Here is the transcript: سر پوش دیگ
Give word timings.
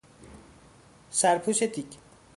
سر 1.11 1.37
پوش 1.37 1.63
دیگ 1.63 1.87